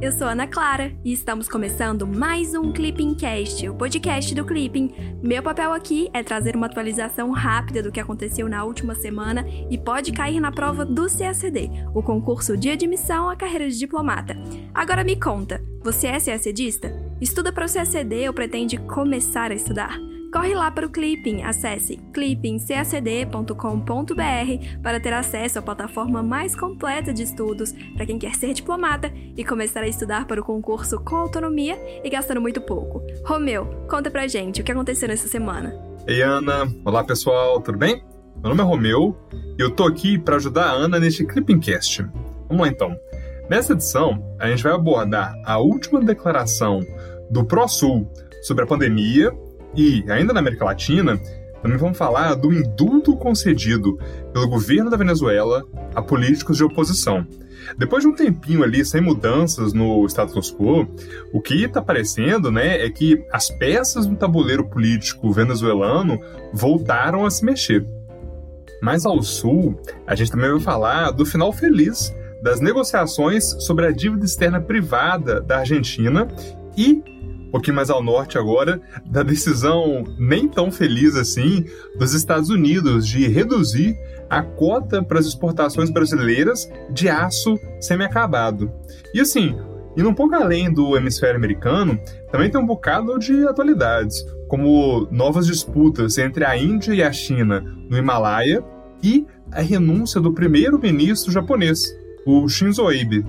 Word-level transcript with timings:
eu 0.00 0.12
sou 0.12 0.26
Ana 0.26 0.46
Clara 0.46 0.92
e 1.02 1.12
estamos 1.12 1.48
começando 1.48 2.06
mais 2.06 2.54
um 2.54 2.70
Clipping 2.70 3.14
Cast, 3.14 3.66
o 3.68 3.74
podcast 3.74 4.34
do 4.34 4.44
Clipping. 4.44 4.92
Meu 5.22 5.42
papel 5.42 5.72
aqui 5.72 6.10
é 6.12 6.22
trazer 6.22 6.54
uma 6.54 6.66
atualização 6.66 7.30
rápida 7.30 7.82
do 7.82 7.90
que 7.90 7.98
aconteceu 7.98 8.48
na 8.48 8.62
última 8.64 8.94
semana 8.94 9.46
e 9.70 9.78
pode 9.78 10.12
cair 10.12 10.38
na 10.38 10.52
prova 10.52 10.84
do 10.84 11.06
CACD, 11.06 11.70
o 11.94 12.02
concurso 12.02 12.56
de 12.56 12.68
admissão 12.68 13.30
à 13.30 13.36
carreira 13.36 13.68
de 13.68 13.78
diplomata. 13.78 14.36
Agora 14.74 15.02
me 15.02 15.18
conta, 15.18 15.62
você 15.82 16.08
é 16.08 16.20
CACDista? 16.20 16.92
Estuda 17.20 17.50
para 17.50 17.64
o 17.64 17.72
CACD 17.72 18.28
ou 18.28 18.34
pretende 18.34 18.76
começar 18.76 19.50
a 19.50 19.54
estudar? 19.54 19.98
Corre 20.36 20.54
lá 20.54 20.70
para 20.70 20.84
o 20.84 20.90
Clipping, 20.90 21.44
acesse 21.44 21.96
clippingcacd.com.br 22.12 24.82
para 24.82 25.00
ter 25.00 25.14
acesso 25.14 25.58
à 25.58 25.62
plataforma 25.62 26.22
mais 26.22 26.54
completa 26.54 27.10
de 27.10 27.22
estudos 27.22 27.72
para 27.94 28.04
quem 28.04 28.18
quer 28.18 28.34
ser 28.34 28.52
diplomata 28.52 29.10
e 29.34 29.42
começar 29.42 29.80
a 29.80 29.88
estudar 29.88 30.26
para 30.26 30.38
o 30.38 30.44
concurso 30.44 31.00
com 31.00 31.16
autonomia 31.16 31.80
e 32.04 32.10
gastando 32.10 32.42
muito 32.42 32.60
pouco. 32.60 33.02
Romeu, 33.24 33.64
conta 33.88 34.10
pra 34.10 34.28
gente 34.28 34.60
o 34.60 34.64
que 34.64 34.70
aconteceu 34.70 35.08
nessa 35.08 35.26
semana. 35.26 35.74
Ei 36.06 36.20
Ana, 36.20 36.70
olá 36.84 37.02
pessoal, 37.02 37.58
tudo 37.62 37.78
bem? 37.78 38.04
Meu 38.42 38.50
nome 38.50 38.60
é 38.60 38.64
Romeu 38.64 39.16
e 39.58 39.62
eu 39.62 39.70
tô 39.70 39.84
aqui 39.84 40.18
para 40.18 40.36
ajudar 40.36 40.66
a 40.66 40.72
Ana 40.72 41.00
neste 41.00 41.24
Clippingcast. 41.24 42.02
Vamos 42.46 42.66
lá 42.66 42.68
então. 42.68 42.94
Nessa 43.48 43.72
edição, 43.72 44.22
a 44.38 44.48
gente 44.48 44.62
vai 44.62 44.72
abordar 44.72 45.34
a 45.46 45.58
última 45.58 45.98
declaração 45.98 46.80
do 47.30 47.42
ProSul 47.42 48.06
sobre 48.42 48.64
a 48.64 48.66
pandemia 48.66 49.32
e, 49.76 50.04
ainda 50.10 50.32
na 50.32 50.40
América 50.40 50.64
Latina, 50.64 51.20
também 51.62 51.78
vamos 51.78 51.98
falar 51.98 52.34
do 52.34 52.52
indulto 52.52 53.16
concedido 53.16 53.98
pelo 54.32 54.48
governo 54.48 54.90
da 54.90 54.96
Venezuela 54.96 55.64
a 55.94 56.02
políticos 56.02 56.56
de 56.56 56.64
oposição. 56.64 57.26
Depois 57.76 58.04
de 58.04 58.08
um 58.08 58.14
tempinho 58.14 58.62
ali 58.62 58.84
sem 58.84 59.00
mudanças 59.00 59.72
no 59.72 60.06
status 60.06 60.54
quo, 60.54 60.86
o 61.32 61.40
que 61.40 61.64
está 61.64 61.80
aparecendo 61.80 62.50
né, 62.52 62.84
é 62.84 62.90
que 62.90 63.24
as 63.32 63.50
peças 63.50 64.06
do 64.06 64.14
tabuleiro 64.14 64.64
político 64.68 65.32
venezuelano 65.32 66.20
voltaram 66.52 67.26
a 67.26 67.30
se 67.30 67.44
mexer. 67.44 67.84
Mais 68.80 69.04
ao 69.04 69.20
sul, 69.22 69.80
a 70.06 70.14
gente 70.14 70.30
também 70.30 70.50
vai 70.50 70.60
falar 70.60 71.10
do 71.10 71.26
final 71.26 71.52
feliz 71.52 72.14
das 72.42 72.60
negociações 72.60 73.56
sobre 73.64 73.86
a 73.86 73.90
dívida 73.90 74.24
externa 74.24 74.60
privada 74.60 75.40
da 75.40 75.58
Argentina 75.58 76.28
e 76.76 77.02
um 77.46 77.50
pouquinho 77.50 77.76
mais 77.76 77.90
ao 77.90 78.02
norte 78.02 78.38
agora, 78.38 78.80
da 79.06 79.22
decisão 79.22 80.04
nem 80.18 80.48
tão 80.48 80.70
feliz 80.70 81.16
assim 81.16 81.64
dos 81.98 82.12
Estados 82.12 82.50
Unidos 82.50 83.06
de 83.06 83.26
reduzir 83.28 83.96
a 84.28 84.42
cota 84.42 85.02
para 85.02 85.18
as 85.18 85.26
exportações 85.26 85.90
brasileiras 85.90 86.68
de 86.90 87.08
aço 87.08 87.58
semi-acabado. 87.80 88.70
E 89.14 89.20
assim, 89.20 89.56
indo 89.96 90.08
um 90.08 90.14
pouco 90.14 90.34
além 90.34 90.72
do 90.72 90.96
hemisfério 90.96 91.36
americano, 91.36 91.98
também 92.30 92.50
tem 92.50 92.60
um 92.60 92.66
bocado 92.66 93.18
de 93.18 93.46
atualidades, 93.46 94.24
como 94.48 95.06
novas 95.10 95.46
disputas 95.46 96.18
entre 96.18 96.44
a 96.44 96.56
Índia 96.56 96.92
e 96.92 97.02
a 97.02 97.12
China 97.12 97.60
no 97.88 97.96
Himalaia 97.96 98.62
e 99.02 99.26
a 99.52 99.60
renúncia 99.60 100.20
do 100.20 100.32
primeiro-ministro 100.32 101.32
japonês, 101.32 101.84
o 102.26 102.48
Shinzo 102.48 102.88
Abe. 102.88 103.24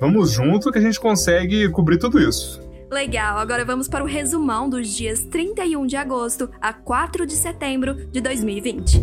Vamos 0.00 0.30
junto 0.30 0.70
que 0.70 0.78
a 0.78 0.82
gente 0.82 1.00
consegue 1.00 1.68
cobrir 1.70 1.98
tudo 1.98 2.20
isso. 2.20 2.67
Legal, 2.90 3.36
agora 3.38 3.66
vamos 3.66 3.86
para 3.86 4.02
o 4.02 4.06
resumão 4.06 4.68
dos 4.68 4.88
dias 4.88 5.22
31 5.22 5.86
de 5.86 5.96
agosto 5.96 6.50
a 6.58 6.72
4 6.72 7.26
de 7.26 7.34
setembro 7.34 7.94
de 7.94 8.18
2020. 8.18 9.02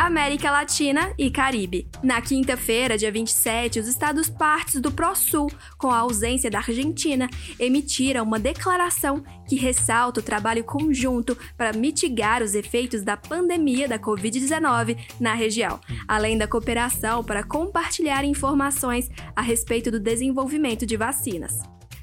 América 0.00 0.50
Latina 0.50 1.12
e 1.18 1.30
Caribe. 1.30 1.86
Na 2.02 2.22
quinta-feira, 2.22 2.96
dia 2.96 3.12
27, 3.12 3.80
os 3.80 3.86
estados 3.86 4.30
partes 4.30 4.80
do 4.80 4.90
ProSul, 4.90 5.52
com 5.76 5.90
a 5.90 5.98
ausência 5.98 6.50
da 6.50 6.56
Argentina, 6.56 7.28
emitiram 7.58 8.24
uma 8.24 8.38
declaração 8.38 9.22
que 9.46 9.56
ressalta 9.56 10.20
o 10.20 10.22
trabalho 10.22 10.64
conjunto 10.64 11.36
para 11.54 11.74
mitigar 11.74 12.42
os 12.42 12.54
efeitos 12.54 13.02
da 13.02 13.14
pandemia 13.14 13.86
da 13.86 13.98
Covid-19 13.98 14.96
na 15.20 15.34
região, 15.34 15.78
além 16.08 16.38
da 16.38 16.48
cooperação 16.48 17.22
para 17.22 17.44
compartilhar 17.44 18.24
informações 18.24 19.10
a 19.36 19.42
respeito 19.42 19.90
do 19.90 20.00
desenvolvimento 20.00 20.86
de 20.86 20.96
vacinas. 20.96 21.58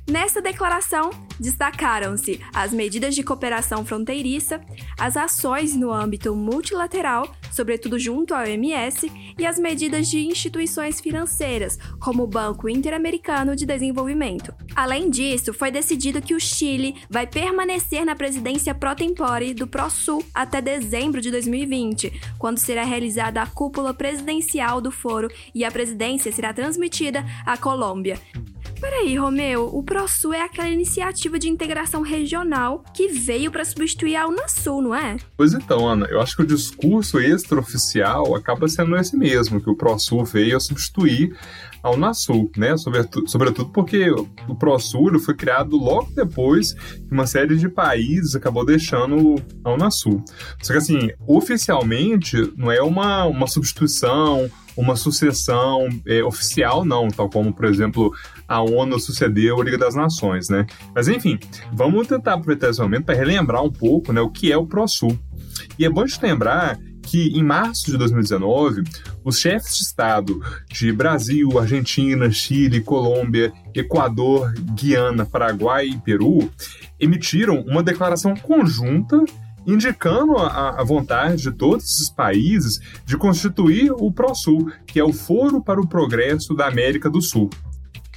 Nessa 0.10 0.42
declaração, 0.42 1.10
destacaram-se 1.38 2.40
as 2.56 2.72
medidas 2.72 3.14
de 3.14 3.24
cooperação 3.24 3.84
fronteiriça, 3.86 4.62
as 4.98 5.18
ações 5.18 5.76
no 5.76 5.92
âmbito 5.92 6.34
multilateral, 6.34 7.30
sobretudo 7.58 8.00
junto 8.00 8.34
à 8.34 8.44
OMS, 8.44 9.12
e 9.38 9.46
as 9.46 9.60
medidas 9.60 10.08
de 10.08 10.20
instituições 10.20 11.02
financeiras, 11.02 11.78
como 12.00 12.24
o 12.24 12.28
Banco 12.28 12.70
Interamericano 12.70 13.56
de 13.56 13.66
Desenvolvimento. 13.66 14.54
Além 14.76 15.10
disso, 15.10 15.54
foi 15.54 15.72
decidido 15.72 16.22
que 16.22 16.36
o 16.36 16.40
Chile 16.40 16.96
vai 17.10 17.26
permanecer 17.26 18.06
na 18.06 18.16
presidência 18.16 18.76
pro 18.76 18.96
tempore 18.96 19.54
do 19.54 19.68
ProSul 19.68 20.24
até 20.34 20.62
dezembro 20.62 21.20
de 21.20 21.32
2020, 21.32 22.14
quando 22.38 22.60
será 22.60 22.84
realizada 22.84 23.42
a 23.42 23.48
cúpula 23.48 23.94
presidencial 23.94 24.80
do 24.80 24.92
foro 24.92 25.28
e 25.54 25.66
a 25.66 25.72
presidência 25.72 26.32
será 26.32 26.54
transmitida 26.54 27.26
à 27.46 27.58
Colômbia. 27.58 28.20
Peraí, 28.80 29.18
Romeu, 29.18 29.70
o 29.74 29.82
ProSul 29.82 30.34
é 30.34 30.42
aquela 30.42 30.70
iniciativa 30.70 31.40
de 31.40 31.50
integração 31.50 32.02
regional 32.02 32.84
que 32.94 33.08
veio 33.08 33.52
para 33.52 33.66
substituir 33.66 34.16
a 34.16 34.28
Unasul, 34.28 34.82
não 34.82 34.96
é? 34.96 35.18
Pois 35.36 35.54
então, 35.54 35.88
Ana, 35.88 36.06
eu 36.08 36.22
acho 36.22 36.36
que 36.36 36.44
o 36.44 36.48
discurso 36.48 37.20
extraoficial 37.20 38.36
acaba 38.36 38.68
sendo 38.68 38.96
esse 38.96 39.18
mesmo, 39.18 39.60
que 39.60 39.70
o 39.70 39.76
ProSul 39.76 40.24
veio 40.26 40.58
a 40.58 40.60
substituir 40.60 41.36
a 41.82 41.92
Unasul, 41.92 42.52
né? 42.56 42.78
Sobretudo, 42.78 43.30
sobretudo 43.30 43.72
porque 43.72 44.10
o 44.12 44.56
ProSul 44.56 45.18
foi 45.20 45.36
criado 45.36 45.76
logo 45.76 46.12
depois 46.14 46.74
que 46.74 47.12
uma 47.12 47.26
série 47.26 47.56
de 47.56 47.70
países 47.70 48.36
acabou 48.36 48.66
deixando 48.66 49.36
a 49.64 49.74
Unasul. 49.74 50.24
Só 50.62 50.74
que 50.74 50.80
assim, 50.80 51.10
oficialmente 51.28 52.54
não 52.56 52.72
é 52.72 52.82
uma, 52.82 53.26
uma 53.26 53.48
substituição 53.48 54.50
uma 54.78 54.96
sucessão 54.96 55.90
é, 56.06 56.24
oficial, 56.24 56.86
não, 56.86 57.08
tal 57.08 57.30
como, 57.30 57.52
por 57.52 57.66
exemplo, 57.66 58.14
a 58.48 58.62
ONU 58.62 59.00
sucedeu 59.00 59.60
a 59.60 59.64
Liga 59.64 59.78
das 59.78 59.96
Nações, 59.96 60.48
né? 60.50 60.66
Mas 60.94 61.08
enfim, 61.08 61.40
vamos 61.74 62.08
tentar 62.08 62.36
aproveitar 62.36 62.70
esse 62.70 62.80
momento 62.80 63.06
para 63.06 63.16
relembrar 63.16 63.64
um 63.64 63.72
pouco 63.72 64.14
né, 64.14 64.22
o 64.22 64.30
que 64.30 64.52
é 64.52 64.58
o 64.58 64.68
ProSul. 64.68 65.18
E 65.80 65.86
é 65.86 65.90
bom 65.90 66.06
te 66.06 66.20
lembrar 66.22 66.78
que 67.02 67.30
em 67.30 67.42
março 67.42 67.90
de 67.90 67.98
2019, 67.98 68.84
os 69.24 69.40
chefes 69.40 69.78
de 69.78 69.84
Estado 69.84 70.42
de 70.70 70.92
Brasil, 70.92 71.58
Argentina, 71.58 72.30
Chile, 72.30 72.82
Colômbia, 72.82 73.54
Equador, 73.74 74.54
Guiana, 74.76 75.26
Paraguai 75.26 75.88
e 75.88 75.98
Peru 75.98 76.52
emitiram 77.00 77.62
uma 77.62 77.82
declaração 77.82 78.36
conjunta 78.36 79.24
indicando 79.68 80.38
a, 80.38 80.80
a, 80.80 80.84
vontade 80.84 81.44
de 81.44 81.52
todos 81.52 81.84
esses 81.84 82.10
países 82.10 82.80
de 83.06 83.18
constituir 83.18 83.92
o 83.92 84.10
ProSul, 84.10 84.72
que 84.86 85.00
é 85.00 85.04
o 85.04 85.12
Foro 85.12 85.62
para 85.62 85.82
o 85.82 85.88
Progresso 85.88 86.56
da 86.56 86.68
América 86.68 87.10
do 87.10 87.22
Sul. 87.22 87.50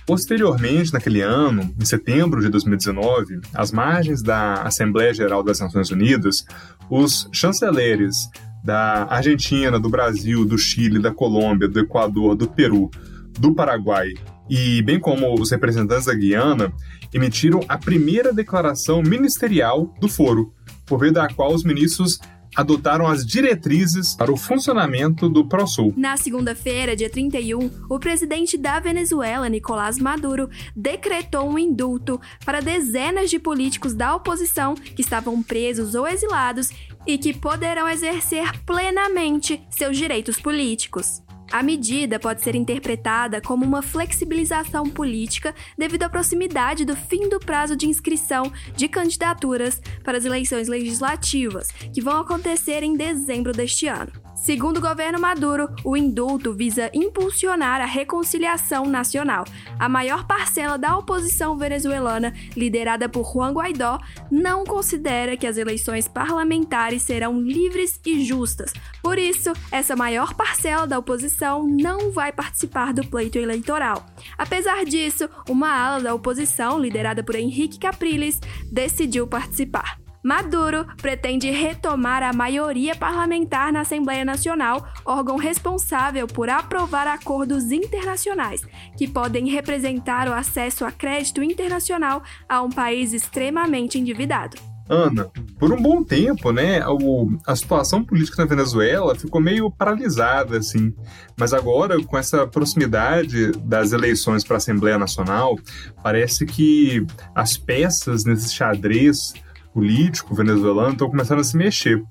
Posteriormente, 0.06 0.92
naquele 0.92 1.20
ano, 1.20 1.74
em 1.78 1.84
setembro 1.84 2.40
de 2.40 2.48
2019, 2.48 3.40
às 3.52 3.72
margens 3.72 4.22
da 4.22 4.62
Assembleia 4.62 5.12
Geral 5.12 5.42
das 5.42 5.58
Nações 5.58 5.90
Unidas, 5.90 6.44
os 6.88 7.28
chanceleres 7.32 8.16
da 8.64 9.06
Argentina, 9.10 9.78
do 9.78 9.88
Brasil, 9.88 10.44
do 10.44 10.56
Chile, 10.56 11.00
da 11.00 11.12
Colômbia, 11.12 11.68
do 11.68 11.80
Equador, 11.80 12.34
do 12.36 12.46
Peru, 12.48 12.90
do 13.38 13.54
Paraguai 13.54 14.14
e 14.50 14.82
bem 14.82 14.98
como 14.98 15.32
os 15.40 15.52
representantes 15.52 16.06
da 16.06 16.14
Guiana 16.14 16.72
emitiram 17.14 17.60
a 17.68 17.78
primeira 17.78 18.32
declaração 18.32 19.00
ministerial 19.00 19.94
do 20.00 20.08
foro, 20.08 20.52
por 20.90 20.98
meio 21.00 21.12
da 21.12 21.28
qual 21.28 21.54
os 21.54 21.62
ministros 21.62 22.18
adotaram 22.56 23.06
as 23.06 23.24
diretrizes 23.24 24.12
para 24.12 24.32
o 24.32 24.36
funcionamento 24.36 25.28
do 25.28 25.46
ProSul. 25.46 25.94
Na 25.96 26.16
segunda-feira, 26.16 26.96
dia 26.96 27.08
31, 27.08 27.70
o 27.88 27.98
presidente 28.00 28.58
da 28.58 28.80
Venezuela, 28.80 29.48
Nicolás 29.48 30.00
Maduro, 30.00 30.50
decretou 30.74 31.48
um 31.48 31.56
indulto 31.56 32.20
para 32.44 32.60
dezenas 32.60 33.30
de 33.30 33.38
políticos 33.38 33.94
da 33.94 34.16
oposição 34.16 34.74
que 34.74 35.00
estavam 35.00 35.40
presos 35.40 35.94
ou 35.94 36.08
exilados 36.08 36.70
e 37.06 37.16
que 37.16 37.32
poderão 37.32 37.88
exercer 37.88 38.50
plenamente 38.64 39.62
seus 39.70 39.96
direitos 39.96 40.40
políticos. 40.40 41.22
A 41.52 41.64
medida 41.64 42.18
pode 42.20 42.42
ser 42.42 42.54
interpretada 42.54 43.40
como 43.40 43.64
uma 43.64 43.82
flexibilização 43.82 44.84
política 44.84 45.52
devido 45.76 46.04
à 46.04 46.08
proximidade 46.08 46.84
do 46.84 46.94
fim 46.94 47.28
do 47.28 47.40
prazo 47.40 47.74
de 47.74 47.88
inscrição 47.88 48.52
de 48.76 48.86
candidaturas 48.86 49.82
para 50.04 50.16
as 50.16 50.24
eleições 50.24 50.68
legislativas, 50.68 51.72
que 51.92 52.00
vão 52.00 52.20
acontecer 52.20 52.84
em 52.84 52.96
dezembro 52.96 53.52
deste 53.52 53.88
ano. 53.88 54.29
Segundo 54.40 54.78
o 54.78 54.80
governo 54.80 55.20
Maduro, 55.20 55.68
o 55.84 55.94
indulto 55.94 56.54
visa 56.54 56.90
impulsionar 56.94 57.82
a 57.82 57.84
reconciliação 57.84 58.86
nacional. 58.86 59.44
A 59.78 59.86
maior 59.86 60.26
parcela 60.26 60.78
da 60.78 60.96
oposição 60.96 61.58
venezuelana, 61.58 62.32
liderada 62.56 63.06
por 63.06 63.30
Juan 63.30 63.52
Guaidó, 63.52 63.98
não 64.30 64.64
considera 64.64 65.36
que 65.36 65.46
as 65.46 65.58
eleições 65.58 66.08
parlamentares 66.08 67.02
serão 67.02 67.38
livres 67.38 68.00
e 68.06 68.24
justas. 68.24 68.72
Por 69.02 69.18
isso, 69.18 69.52
essa 69.70 69.94
maior 69.94 70.32
parcela 70.32 70.86
da 70.86 70.98
oposição 70.98 71.66
não 71.66 72.10
vai 72.10 72.32
participar 72.32 72.94
do 72.94 73.06
pleito 73.06 73.38
eleitoral. 73.38 74.06
Apesar 74.38 74.86
disso, 74.86 75.28
uma 75.50 75.70
ala 75.70 76.00
da 76.00 76.14
oposição, 76.14 76.80
liderada 76.80 77.22
por 77.22 77.34
Henrique 77.34 77.78
Capriles, 77.78 78.40
decidiu 78.72 79.26
participar. 79.26 80.00
Maduro 80.22 80.86
pretende 81.00 81.50
retomar 81.50 82.22
a 82.22 82.32
maioria 82.32 82.94
parlamentar 82.94 83.72
na 83.72 83.80
Assembleia 83.80 84.24
Nacional, 84.24 84.86
órgão 85.04 85.36
responsável 85.36 86.26
por 86.26 86.50
aprovar 86.50 87.06
acordos 87.06 87.72
internacionais, 87.72 88.60
que 88.96 89.08
podem 89.08 89.48
representar 89.48 90.28
o 90.28 90.34
acesso 90.34 90.84
a 90.84 90.92
crédito 90.92 91.42
internacional 91.42 92.22
a 92.46 92.60
um 92.62 92.68
país 92.68 93.14
extremamente 93.14 93.98
endividado. 93.98 94.58
Ana, 94.90 95.30
por 95.56 95.72
um 95.72 95.80
bom 95.80 96.02
tempo, 96.02 96.50
né, 96.50 96.84
o, 96.84 97.38
a 97.46 97.54
situação 97.54 98.04
política 98.04 98.42
na 98.42 98.48
Venezuela 98.48 99.14
ficou 99.14 99.40
meio 99.40 99.70
paralisada, 99.70 100.58
assim. 100.58 100.92
Mas 101.38 101.54
agora, 101.54 102.02
com 102.02 102.18
essa 102.18 102.44
proximidade 102.44 103.52
das 103.52 103.92
eleições 103.92 104.42
para 104.42 104.56
a 104.56 104.58
Assembleia 104.58 104.98
Nacional, 104.98 105.56
parece 106.02 106.44
que 106.44 107.06
as 107.32 107.56
peças 107.56 108.24
nesse 108.24 108.52
xadrez 108.52 109.32
político 109.72 110.34
venezuelano 110.34 110.92
estão 110.92 111.10
começando 111.10 111.40
a 111.40 111.44
se 111.44 111.56
mexer. 111.56 112.02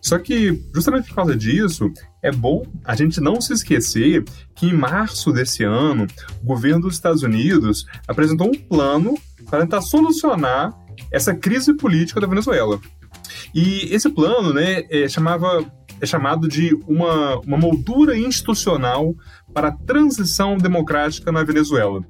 Só 0.00 0.18
que, 0.18 0.62
justamente 0.74 1.08
por 1.08 1.16
causa 1.16 1.36
disso, 1.36 1.90
é 2.22 2.30
bom 2.30 2.64
a 2.84 2.94
gente 2.94 3.20
não 3.20 3.40
se 3.40 3.52
esquecer 3.52 4.24
que 4.54 4.66
em 4.66 4.72
março 4.72 5.32
desse 5.32 5.64
ano, 5.64 6.06
o 6.42 6.46
governo 6.46 6.82
dos 6.82 6.94
Estados 6.94 7.22
Unidos 7.22 7.86
apresentou 8.06 8.48
um 8.48 8.54
plano 8.54 9.14
para 9.48 9.60
tentar 9.60 9.80
solucionar 9.80 10.72
essa 11.12 11.34
crise 11.34 11.74
política 11.74 12.20
da 12.20 12.26
Venezuela. 12.26 12.80
E 13.54 13.88
esse 13.94 14.08
plano 14.08 14.52
né, 14.52 14.84
é, 14.90 15.08
chamava, 15.08 15.64
é 16.00 16.06
chamado 16.06 16.48
de 16.48 16.74
uma, 16.86 17.38
uma 17.40 17.56
moldura 17.56 18.16
institucional 18.16 19.14
para 19.52 19.68
a 19.68 19.72
transição 19.72 20.56
democrática 20.56 21.32
na 21.32 21.42
Venezuela. 21.42 22.04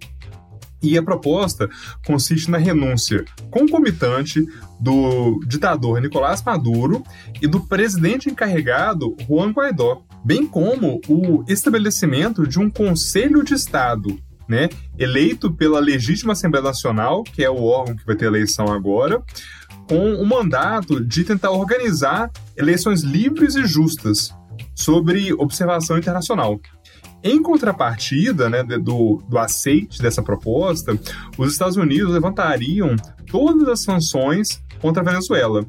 E 0.82 0.96
a 0.96 1.02
proposta 1.02 1.68
consiste 2.06 2.50
na 2.50 2.58
renúncia 2.58 3.24
concomitante 3.50 4.44
do 4.78 5.40
ditador 5.46 6.00
Nicolás 6.00 6.42
Maduro 6.42 7.02
e 7.40 7.46
do 7.46 7.60
presidente 7.60 8.28
encarregado 8.28 9.16
Juan 9.26 9.50
Guaidó, 9.50 10.02
bem 10.24 10.46
como 10.46 11.00
o 11.08 11.44
estabelecimento 11.48 12.46
de 12.46 12.58
um 12.58 12.70
Conselho 12.70 13.42
de 13.42 13.54
Estado, 13.54 14.18
né, 14.48 14.68
eleito 14.98 15.52
pela 15.52 15.80
legítima 15.80 16.32
Assembleia 16.32 16.64
Nacional, 16.64 17.24
que 17.24 17.42
é 17.42 17.50
o 17.50 17.64
órgão 17.64 17.96
que 17.96 18.06
vai 18.06 18.14
ter 18.14 18.26
eleição 18.26 18.72
agora, 18.72 19.22
com 19.88 20.14
o 20.14 20.26
mandato 20.26 21.04
de 21.04 21.24
tentar 21.24 21.50
organizar 21.50 22.30
eleições 22.56 23.02
livres 23.02 23.54
e 23.54 23.64
justas 23.64 24.34
sobre 24.74 25.32
observação 25.32 25.96
internacional. 25.96 26.60
Em 27.26 27.42
contrapartida 27.42 28.48
né, 28.48 28.62
do, 28.62 29.20
do 29.28 29.36
aceite 29.36 30.00
dessa 30.00 30.22
proposta, 30.22 30.96
os 31.36 31.50
Estados 31.50 31.76
Unidos 31.76 32.12
levantariam 32.12 32.94
todas 33.28 33.66
as 33.66 33.82
sanções 33.82 34.62
contra 34.80 35.02
a 35.02 35.04
Venezuela. 35.04 35.66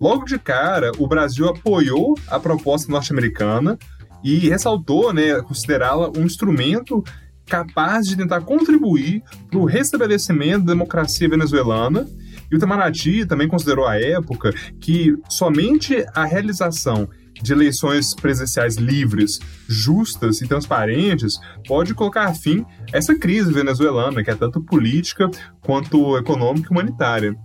Logo 0.00 0.24
de 0.24 0.36
cara, 0.36 0.90
o 0.98 1.06
Brasil 1.06 1.48
apoiou 1.48 2.18
a 2.26 2.40
proposta 2.40 2.90
norte-americana 2.90 3.78
e 4.24 4.48
ressaltou 4.48 5.12
né, 5.12 5.40
considerá-la 5.42 6.10
um 6.10 6.22
instrumento 6.22 7.04
capaz 7.46 8.08
de 8.08 8.16
tentar 8.16 8.40
contribuir 8.40 9.22
para 9.48 9.60
o 9.60 9.64
restabelecimento 9.64 10.64
da 10.64 10.72
democracia 10.72 11.28
venezuelana. 11.28 12.04
E 12.50 12.54
o 12.56 12.58
Itamaraty 12.58 13.24
também 13.26 13.46
considerou 13.46 13.86
à 13.86 13.96
época 13.96 14.52
que 14.80 15.16
somente 15.28 16.04
a 16.12 16.24
realização 16.24 17.08
de 17.42 17.52
eleições 17.52 18.14
presidenciais 18.14 18.76
livres, 18.76 19.38
justas 19.68 20.40
e 20.40 20.46
transparentes 20.46 21.38
pode 21.66 21.94
colocar 21.94 22.32
fim 22.34 22.64
a 22.92 22.98
essa 22.98 23.14
crise 23.14 23.52
venezuelana, 23.52 24.22
que 24.22 24.30
é 24.30 24.34
tanto 24.34 24.60
política 24.60 25.30
quanto 25.60 26.16
econômica 26.16 26.68
e 26.68 26.72
humanitária. 26.72 27.36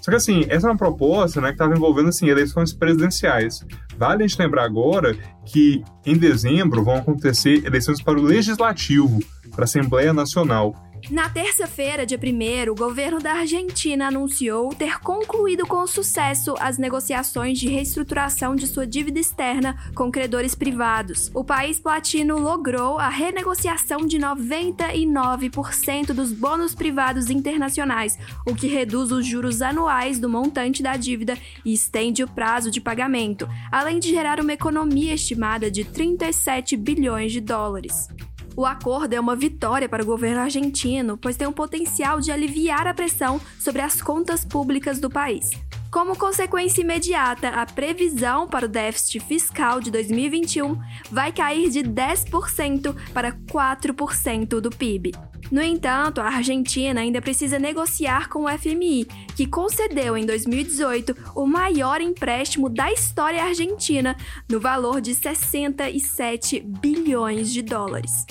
Só 0.00 0.10
que 0.10 0.16
assim, 0.16 0.46
essa 0.48 0.66
é 0.66 0.70
uma 0.70 0.76
proposta 0.76 1.40
né, 1.40 1.48
que 1.48 1.54
estava 1.54 1.74
envolvendo 1.74 2.08
assim, 2.08 2.28
eleições 2.28 2.72
presidenciais. 2.72 3.64
Vale 3.98 4.22
a 4.22 4.26
gente 4.26 4.38
lembrar 4.38 4.64
agora 4.64 5.16
que 5.44 5.82
em 6.06 6.16
dezembro 6.16 6.84
vão 6.84 6.96
acontecer 6.96 7.64
eleições 7.66 8.00
para 8.02 8.18
o 8.18 8.22
Legislativo, 8.22 9.18
para 9.50 9.62
a 9.62 9.64
Assembleia 9.64 10.12
Nacional. 10.12 10.74
Na 11.10 11.28
terça-feira, 11.28 12.06
dia 12.06 12.16
1, 12.16 12.70
o 12.70 12.74
governo 12.74 13.18
da 13.18 13.32
Argentina 13.32 14.06
anunciou 14.06 14.72
ter 14.72 15.00
concluído 15.00 15.66
com 15.66 15.84
sucesso 15.84 16.54
as 16.60 16.78
negociações 16.78 17.58
de 17.58 17.68
reestruturação 17.68 18.54
de 18.54 18.68
sua 18.68 18.86
dívida 18.86 19.18
externa 19.18 19.76
com 19.96 20.08
credores 20.08 20.54
privados. 20.54 21.28
O 21.34 21.42
país 21.42 21.80
platino 21.80 22.38
logrou 22.38 22.96
a 22.96 23.08
renegociação 23.08 24.06
de 24.06 24.20
99% 24.20 26.12
dos 26.12 26.30
bônus 26.32 26.76
privados 26.76 27.28
internacionais, 27.28 28.16
o 28.46 28.54
que 28.54 28.68
reduz 28.68 29.10
os 29.10 29.26
juros 29.26 29.62
anuais 29.62 30.20
do 30.20 30.28
montante 30.28 30.80
da 30.80 30.96
dívida 30.96 31.36
e 31.64 31.72
estende 31.72 32.22
o 32.22 32.28
prazo 32.28 32.70
de 32.70 32.80
pagamento, 32.80 33.48
além 33.72 33.98
de 33.98 34.10
gerar 34.10 34.38
uma 34.38 34.52
economia 34.52 35.14
estimada 35.14 35.68
de 35.72 35.82
37 35.84 36.76
bilhões 36.76 37.32
de 37.32 37.40
dólares. 37.40 38.06
O 38.56 38.66
acordo 38.66 39.14
é 39.14 39.20
uma 39.20 39.36
vitória 39.36 39.88
para 39.88 40.02
o 40.02 40.06
governo 40.06 40.40
argentino, 40.40 41.16
pois 41.16 41.36
tem 41.36 41.46
o 41.46 41.52
potencial 41.52 42.20
de 42.20 42.30
aliviar 42.30 42.86
a 42.86 42.94
pressão 42.94 43.40
sobre 43.58 43.82
as 43.82 44.02
contas 44.02 44.44
públicas 44.44 44.98
do 44.98 45.08
país. 45.08 45.50
Como 45.90 46.16
consequência 46.16 46.82
imediata, 46.82 47.48
a 47.48 47.66
previsão 47.66 48.46
para 48.46 48.66
o 48.66 48.68
déficit 48.68 49.18
fiscal 49.18 49.80
de 49.80 49.90
2021 49.90 50.80
vai 51.10 51.32
cair 51.32 51.68
de 51.68 51.80
10% 51.80 52.94
para 53.12 53.32
4% 53.32 54.60
do 54.60 54.70
PIB. 54.70 55.12
No 55.50 55.60
entanto, 55.60 56.20
a 56.20 56.26
Argentina 56.26 57.00
ainda 57.00 57.20
precisa 57.20 57.58
negociar 57.58 58.28
com 58.28 58.44
o 58.44 58.58
FMI, 58.58 59.04
que 59.34 59.46
concedeu 59.46 60.16
em 60.16 60.24
2018 60.24 61.16
o 61.34 61.44
maior 61.44 62.00
empréstimo 62.00 62.68
da 62.68 62.92
história 62.92 63.42
argentina, 63.42 64.16
no 64.48 64.60
valor 64.60 65.00
de 65.00 65.12
67 65.12 66.60
bilhões 66.60 67.52
de 67.52 67.62
dólares. 67.62 68.26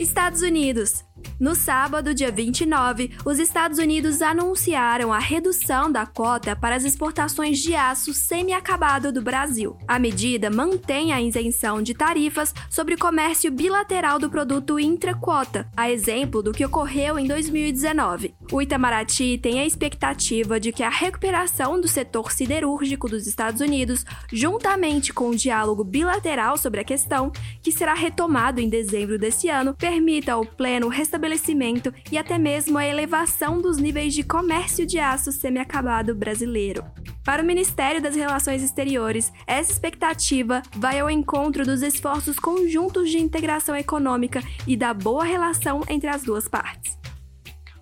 Estados 0.00 0.40
Unidos. 0.40 1.04
No 1.38 1.54
sábado, 1.54 2.14
dia 2.14 2.30
29, 2.30 3.12
os 3.24 3.38
Estados 3.38 3.78
Unidos 3.78 4.20
anunciaram 4.20 5.12
a 5.12 5.18
redução 5.18 5.90
da 5.90 6.04
cota 6.04 6.54
para 6.54 6.76
as 6.76 6.84
exportações 6.84 7.58
de 7.58 7.74
aço 7.74 8.12
semi-acabado 8.12 9.10
do 9.10 9.22
Brasil. 9.22 9.76
A 9.88 9.98
medida 9.98 10.50
mantém 10.50 11.12
a 11.12 11.22
isenção 11.22 11.82
de 11.82 11.94
tarifas 11.94 12.54
sobre 12.68 12.94
o 12.94 12.98
comércio 12.98 13.50
bilateral 13.50 14.18
do 14.18 14.28
produto 14.28 14.78
intra-quota, 14.78 15.66
a 15.76 15.90
exemplo 15.90 16.42
do 16.42 16.52
que 16.52 16.64
ocorreu 16.64 17.18
em 17.18 17.26
2019. 17.26 18.34
O 18.52 18.60
Itamaraty 18.60 19.38
tem 19.38 19.60
a 19.60 19.66
expectativa 19.66 20.60
de 20.60 20.72
que 20.72 20.82
a 20.82 20.90
recuperação 20.90 21.80
do 21.80 21.88
setor 21.88 22.32
siderúrgico 22.32 23.08
dos 23.08 23.26
Estados 23.26 23.60
Unidos, 23.60 24.04
juntamente 24.32 25.12
com 25.12 25.30
o 25.30 25.36
diálogo 25.36 25.84
bilateral 25.84 26.58
sobre 26.58 26.80
a 26.80 26.84
questão, 26.84 27.32
que 27.62 27.72
será 27.72 27.94
retomado 27.94 28.60
em 28.60 28.68
dezembro 28.68 29.18
desse 29.18 29.48
ano, 29.48 29.74
permita 29.74 30.36
o 30.36 30.44
pleno 30.44 30.88
estabelecimento 31.10 31.92
e 32.12 32.16
até 32.16 32.38
mesmo 32.38 32.78
a 32.78 32.86
elevação 32.86 33.60
dos 33.60 33.78
níveis 33.78 34.14
de 34.14 34.22
comércio 34.22 34.86
de 34.86 35.00
aço 35.00 35.32
semiacabado 35.32 36.14
brasileiro. 36.14 36.84
Para 37.24 37.42
o 37.42 37.46
Ministério 37.46 38.00
das 38.00 38.14
Relações 38.14 38.62
Exteriores, 38.62 39.32
essa 39.46 39.72
expectativa 39.72 40.62
vai 40.76 41.00
ao 41.00 41.10
encontro 41.10 41.66
dos 41.66 41.82
esforços 41.82 42.38
conjuntos 42.38 43.10
de 43.10 43.18
integração 43.18 43.74
econômica 43.74 44.40
e 44.66 44.76
da 44.76 44.94
boa 44.94 45.24
relação 45.24 45.82
entre 45.88 46.08
as 46.08 46.22
duas 46.22 46.48
partes. 46.48 46.99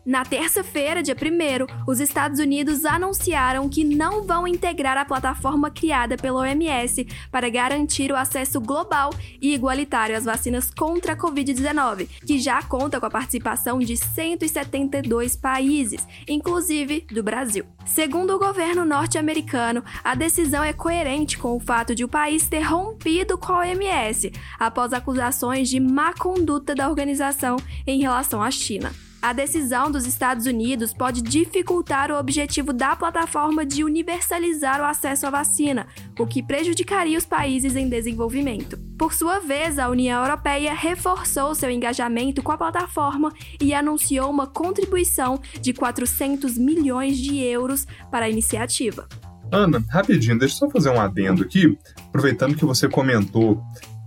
Na 0.08 0.24
terça-feira, 0.24 1.02
dia 1.02 1.14
1, 1.14 1.66
os 1.86 2.00
Estados 2.00 2.40
Unidos 2.40 2.86
anunciaram 2.86 3.68
que 3.68 3.84
não 3.84 4.22
vão 4.26 4.48
integrar 4.48 4.96
a 4.96 5.04
plataforma 5.04 5.70
criada 5.70 6.16
pela 6.16 6.40
OMS 6.40 7.06
para 7.30 7.50
garantir 7.50 8.10
o 8.10 8.16
acesso 8.16 8.58
global 8.58 9.10
e 9.38 9.52
igualitário 9.52 10.16
às 10.16 10.24
vacinas 10.24 10.70
contra 10.70 11.12
a 11.12 11.16
Covid-19, 11.16 12.08
que 12.24 12.38
já 12.38 12.62
conta 12.62 12.98
com 12.98 13.04
a 13.04 13.10
participação 13.10 13.78
de 13.80 13.98
172 13.98 15.36
países, 15.36 16.08
inclusive 16.26 17.06
do 17.12 17.22
Brasil. 17.22 17.66
Segundo 17.84 18.34
o 18.34 18.38
governo 18.38 18.86
norte-americano, 18.86 19.84
a 20.02 20.14
decisão 20.14 20.64
é 20.64 20.72
coerente 20.72 21.36
com 21.36 21.54
o 21.54 21.60
fato 21.60 21.94
de 21.94 22.02
o 22.02 22.08
país 22.08 22.48
ter 22.48 22.62
rompido 22.62 23.36
com 23.36 23.52
a 23.52 23.58
OMS 23.58 24.32
após 24.58 24.94
acusações 24.94 25.68
de 25.68 25.78
má 25.78 26.14
conduta 26.14 26.74
da 26.74 26.88
organização 26.88 27.58
em 27.86 28.00
relação 28.00 28.42
à 28.42 28.50
China. 28.50 28.90
A 29.20 29.32
decisão 29.32 29.90
dos 29.90 30.06
Estados 30.06 30.46
Unidos 30.46 30.94
pode 30.94 31.20
dificultar 31.20 32.12
o 32.12 32.18
objetivo 32.18 32.72
da 32.72 32.94
plataforma 32.94 33.66
de 33.66 33.82
universalizar 33.82 34.80
o 34.80 34.84
acesso 34.84 35.26
à 35.26 35.30
vacina, 35.30 35.88
o 36.16 36.24
que 36.24 36.40
prejudicaria 36.40 37.18
os 37.18 37.26
países 37.26 37.74
em 37.74 37.88
desenvolvimento. 37.88 38.78
Por 38.96 39.12
sua 39.12 39.40
vez, 39.40 39.76
a 39.76 39.88
União 39.88 40.22
Europeia 40.22 40.72
reforçou 40.72 41.52
seu 41.56 41.68
engajamento 41.68 42.42
com 42.44 42.52
a 42.52 42.56
plataforma 42.56 43.32
e 43.60 43.74
anunciou 43.74 44.30
uma 44.30 44.46
contribuição 44.46 45.40
de 45.60 45.72
400 45.72 46.56
milhões 46.56 47.18
de 47.18 47.38
euros 47.38 47.88
para 48.12 48.26
a 48.26 48.30
iniciativa. 48.30 49.08
Ana, 49.50 49.82
rapidinho, 49.90 50.38
deixa 50.38 50.54
eu 50.54 50.58
só 50.58 50.70
fazer 50.70 50.90
um 50.90 51.00
adendo 51.00 51.42
aqui, 51.42 51.76
aproveitando 52.06 52.54
que 52.54 52.64
você 52.64 52.88
comentou 52.88 53.60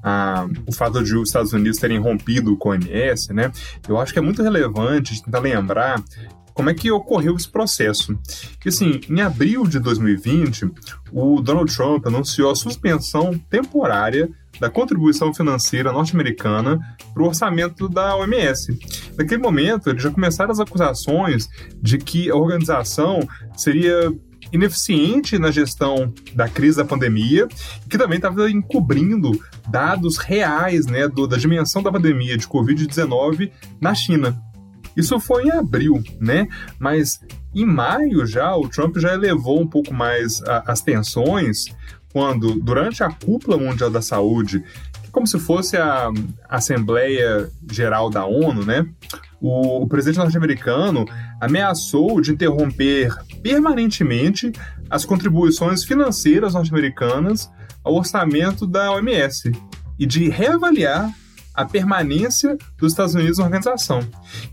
ah, 0.04 0.48
o 0.66 0.72
fato 0.72 1.04
de 1.04 1.16
os 1.16 1.30
Estados 1.30 1.54
Unidos 1.54 1.80
terem 1.80 2.00
rompido 2.00 2.56
com 2.58 2.70
o 2.70 2.72
OMS, 2.72 3.34
né? 3.34 3.52
Eu 3.88 3.98
acho 3.98 4.14
que 4.14 4.20
é 4.20 4.22
muito 4.22 4.42
relevante 4.42 5.24
tentar 5.24 5.40
lembrar 5.40 6.04
como 6.54 6.70
é 6.70 6.74
que 6.74 6.92
ocorreu 6.92 7.36
esse 7.36 7.50
processo. 7.50 8.18
Que 8.60 8.70
assim, 8.70 9.00
em 9.10 9.22
abril 9.22 9.66
de 9.66 9.80
2020, 9.80 10.70
o 11.12 11.42
Donald 11.42 11.74
Trump 11.74 12.06
anunciou 12.06 12.52
a 12.52 12.56
suspensão 12.56 13.38
temporária 13.50 14.30
da 14.60 14.70
contribuição 14.70 15.34
financeira 15.34 15.92
norte-americana 15.92 16.80
para 17.14 17.24
o 17.24 17.26
orçamento 17.26 17.90
da 17.90 18.16
OMS. 18.16 18.78
Naquele 19.18 19.42
momento, 19.42 19.98
já 19.98 20.12
começaram 20.12 20.52
as 20.52 20.60
acusações 20.60 21.50
de 21.82 21.98
que 21.98 22.30
a 22.30 22.36
organização 22.36 23.28
seria 23.56 24.14
ineficiente 24.52 25.38
na 25.40 25.52
gestão 25.52 26.14
da 26.34 26.48
crise 26.48 26.78
da 26.78 26.86
pandemia, 26.86 27.48
que 27.90 27.98
também 27.98 28.18
estava 28.18 28.50
encobrindo 28.50 29.32
dados 29.70 30.18
reais 30.18 30.86
né, 30.86 31.08
do, 31.08 31.28
da 31.28 31.38
dimensão 31.38 31.82
da 31.82 31.92
pandemia 31.92 32.38
de 32.38 32.48
Covid-19 32.48 33.52
na 33.80 33.94
China. 33.94 34.42
Isso 34.96 35.20
foi 35.20 35.46
em 35.46 35.52
abril, 35.52 36.04
né? 36.20 36.48
Mas 36.78 37.22
em 37.56 37.66
maio 37.66 38.26
já 38.26 38.56
o 38.56 38.68
Trump 38.68 38.98
já 38.98 39.14
elevou 39.14 39.62
um 39.62 39.68
pouco 39.68 39.94
mais 39.94 40.42
a, 40.44 40.72
as 40.72 40.82
tensões 40.82 41.66
quando, 42.12 42.56
durante 42.56 43.04
a 43.04 43.10
cúpula 43.10 43.58
mundial 43.58 43.90
da 43.90 44.02
saúde, 44.02 44.64
como 45.12 45.26
se 45.28 45.40
fosse 45.40 45.78
a 45.78 46.10
Assembleia 46.50 47.50
Geral 47.70 48.10
da 48.10 48.26
ONU, 48.26 48.66
né? 48.66 48.86
O, 49.42 49.84
o 49.84 49.88
presidente 49.88 50.20
norte-americano 50.20 51.06
ameaçou 51.40 52.22
de 52.22 52.32
interromper 52.32 53.12
permanentemente 53.42 54.52
as 54.90 55.04
contribuições 55.04 55.84
financeiras 55.84 56.54
norte-americanas 56.54 57.50
ao 57.84 57.96
orçamento 57.96 58.68
da 58.68 58.92
OMS 58.92 59.52
e 59.98 60.06
de 60.06 60.30
reavaliar 60.30 61.12
a 61.54 61.66
permanência 61.66 62.58
dos 62.78 62.94
Estados 62.94 63.16
Unidos 63.16 63.40
na 63.40 63.46
organização. 63.46 64.00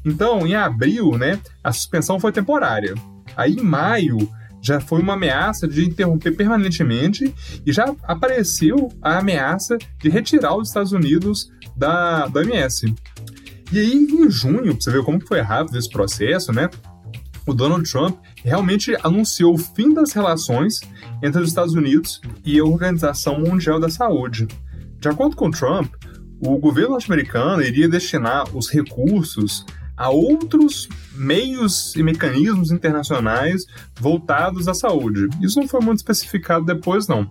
Então, 0.04 0.46
em 0.46 0.54
abril, 0.54 1.16
né, 1.16 1.38
a 1.62 1.72
suspensão 1.72 2.18
foi 2.18 2.32
temporária. 2.32 2.94
Aí, 3.36 3.54
em 3.54 3.62
maio, 3.62 4.18
já 4.60 4.80
foi 4.80 5.00
uma 5.00 5.14
ameaça 5.14 5.68
de 5.68 5.84
interromper 5.84 6.32
permanentemente 6.32 7.32
e 7.64 7.72
já 7.72 7.94
apareceu 8.02 8.88
a 9.00 9.18
ameaça 9.18 9.78
de 10.00 10.08
retirar 10.08 10.56
os 10.56 10.68
Estados 10.68 10.92
Unidos 10.92 11.50
da, 11.76 12.26
da 12.26 12.40
OMS. 12.40 12.94
E 13.70 13.78
aí, 13.78 13.92
em 13.92 14.30
junho, 14.30 14.74
pra 14.74 14.80
você 14.80 14.90
ver 14.90 15.04
como 15.04 15.26
foi 15.26 15.40
rápido 15.40 15.78
esse 15.78 15.90
processo, 15.90 16.52
né? 16.52 16.70
O 17.46 17.54
Donald 17.54 17.90
Trump 17.90 18.18
realmente 18.44 18.94
anunciou 19.02 19.54
o 19.54 19.58
fim 19.58 19.92
das 19.92 20.12
relações 20.12 20.80
entre 21.22 21.40
os 21.40 21.48
Estados 21.48 21.74
Unidos 21.74 22.20
e 22.44 22.58
a 22.58 22.64
Organização 22.64 23.40
Mundial 23.40 23.78
da 23.80 23.88
Saúde. 23.88 24.46
De 25.00 25.08
acordo 25.08 25.36
com 25.36 25.50
Trump, 25.50 25.92
o 26.40 26.58
governo 26.58 26.90
norte-americano 26.90 27.62
iria 27.62 27.88
destinar 27.88 28.44
os 28.56 28.68
recursos 28.70 29.64
a 29.96 30.10
outros 30.10 30.88
meios 31.14 31.94
e 31.96 32.02
mecanismos 32.02 32.70
internacionais 32.70 33.66
voltados 34.00 34.68
à 34.68 34.74
saúde. 34.74 35.28
Isso 35.42 35.58
não 35.58 35.66
foi 35.66 35.80
muito 35.80 35.98
especificado 35.98 36.64
depois, 36.64 37.08
não. 37.08 37.28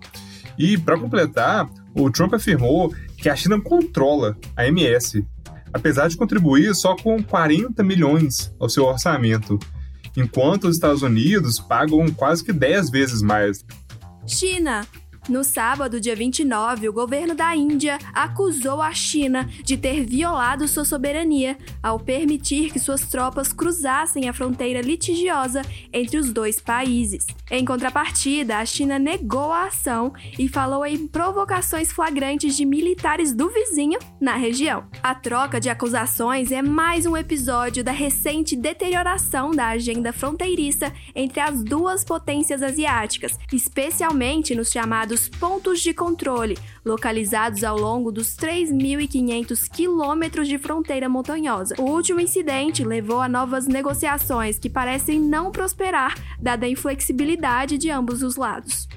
E, 0.57 0.77
para 0.77 0.99
completar, 0.99 1.69
o 1.95 2.09
Trump 2.11 2.33
afirmou 2.33 2.93
que 3.17 3.29
a 3.29 3.35
China 3.35 3.61
controla 3.61 4.37
a 4.55 4.67
MS, 4.67 5.25
apesar 5.73 6.07
de 6.07 6.17
contribuir 6.17 6.73
só 6.75 6.95
com 6.95 7.21
40 7.21 7.83
milhões 7.83 8.53
ao 8.59 8.69
seu 8.69 8.85
orçamento, 8.85 9.59
enquanto 10.15 10.65
os 10.67 10.75
Estados 10.75 11.01
Unidos 11.01 11.59
pagam 11.59 12.07
quase 12.11 12.43
que 12.43 12.53
10 12.53 12.89
vezes 12.89 13.21
mais. 13.21 13.63
China, 14.25 14.85
no 15.29 15.43
sábado, 15.43 15.99
dia 15.99 16.15
29, 16.15 16.87
o 16.87 16.93
governo 16.93 17.35
da 17.35 17.53
Índia 17.53 17.99
acusou 18.13 18.81
a 18.81 18.93
China 18.93 19.49
de 19.61 19.75
ter 19.75 20.05
violado 20.05 20.67
sua 20.67 20.85
soberania 20.85 21.57
ao 21.83 21.99
permitir 21.99 22.71
que 22.71 22.79
suas 22.79 23.01
tropas 23.01 23.51
cruzassem 23.51 24.29
a 24.29 24.33
fronteira 24.33 24.79
litigiosa 24.79 25.61
entre 25.91 26.17
os 26.17 26.31
dois 26.31 26.61
países. 26.61 27.25
Em 27.51 27.65
contrapartida, 27.65 28.57
a 28.57 28.65
China 28.65 28.97
negou 28.97 29.51
a 29.51 29.65
ação 29.65 30.13
e 30.39 30.47
falou 30.47 30.85
em 30.85 31.05
provocações 31.07 31.91
flagrantes 31.91 32.55
de 32.55 32.65
militares 32.65 33.33
do 33.33 33.49
vizinho 33.49 33.99
na 34.21 34.37
região. 34.37 34.85
A 35.03 35.13
troca 35.13 35.59
de 35.59 35.69
acusações 35.69 36.51
é 36.51 36.61
mais 36.61 37.05
um 37.05 37.17
episódio 37.17 37.83
da 37.83 37.91
recente 37.91 38.55
deterioração 38.55 39.51
da 39.51 39.67
agenda 39.67 40.13
fronteiriça 40.13 40.93
entre 41.13 41.41
as 41.41 41.63
duas 41.63 42.05
potências 42.05 42.63
asiáticas, 42.63 43.37
especialmente 43.51 44.55
nos 44.55 44.71
chamados 44.71 45.16
dos 45.17 45.27
pontos 45.27 45.81
de 45.81 45.95
controle, 45.95 46.55
localizados 46.85 47.63
ao 47.63 47.75
longo 47.75 48.11
dos 48.11 48.37
3.500 48.37 49.67
quilômetros 49.67 50.47
de 50.47 50.59
fronteira 50.59 51.09
montanhosa. 51.09 51.73
O 51.79 51.85
último 51.85 52.19
incidente 52.19 52.83
levou 52.83 53.19
a 53.19 53.27
novas 53.27 53.65
negociações 53.65 54.59
que 54.59 54.69
parecem 54.69 55.19
não 55.19 55.51
prosperar, 55.51 56.13
dada 56.39 56.67
a 56.67 56.69
inflexibilidade 56.69 57.79
de 57.79 57.89
ambos 57.89 58.21
os 58.21 58.35
lados. 58.35 58.87